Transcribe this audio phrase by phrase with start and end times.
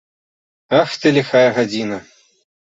[0.79, 2.01] Ах ты, ліхая гадзіна!